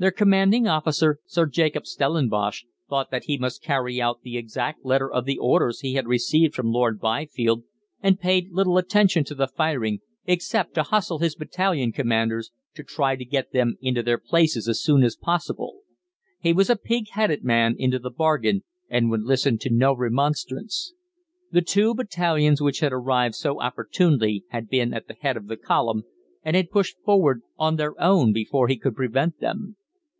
Their 0.00 0.10
commanding 0.10 0.66
officer, 0.66 1.18
Sir 1.26 1.44
Jacob 1.44 1.86
Stellenbosch, 1.86 2.64
thought 2.88 3.10
that 3.10 3.24
he 3.24 3.36
must 3.36 3.62
carry 3.62 4.00
out 4.00 4.22
the 4.22 4.38
exact 4.38 4.82
letter 4.82 5.12
of 5.12 5.26
the 5.26 5.36
orders 5.36 5.80
he 5.80 5.92
had 5.92 6.06
received 6.08 6.54
from 6.54 6.70
Lord 6.72 6.98
Byfield, 6.98 7.64
and 8.02 8.18
paid 8.18 8.48
little 8.50 8.78
attention 8.78 9.24
to 9.24 9.34
the 9.34 9.46
firing 9.46 9.98
except 10.24 10.72
to 10.76 10.84
hustle 10.84 11.18
his 11.18 11.34
battalion 11.36 11.92
commanders, 11.92 12.50
to 12.76 12.82
try 12.82 13.14
to 13.14 13.26
get 13.26 13.52
them 13.52 13.76
into 13.82 14.02
their 14.02 14.16
places 14.16 14.68
as 14.70 14.82
soon 14.82 15.02
as 15.04 15.16
possible. 15.16 15.80
He 16.40 16.54
was 16.54 16.70
a 16.70 16.76
pig 16.76 17.10
headed 17.10 17.44
man 17.44 17.76
into 17.78 17.98
the 17.98 18.08
bargain, 18.08 18.62
and 18.88 19.10
would 19.10 19.24
listen 19.24 19.58
to 19.58 19.70
no 19.70 19.94
remonstrance. 19.94 20.94
The 21.52 21.60
two 21.60 21.94
battalions 21.94 22.62
which 22.62 22.80
had 22.80 22.94
arrived 22.94 23.34
so 23.34 23.60
opportunely 23.60 24.44
had 24.48 24.70
been 24.70 24.94
at 24.94 25.08
the 25.08 25.16
head 25.20 25.36
of 25.36 25.46
the 25.48 25.58
column, 25.58 26.04
and 26.42 26.56
had 26.56 26.70
pushed 26.70 26.96
forward 27.04 27.42
"on 27.58 27.76
their 27.76 28.00
own" 28.00 28.32
before 28.32 28.66
he 28.68 28.78
could 28.78 28.96
prevent 28.96 29.40
them. 29.40 29.76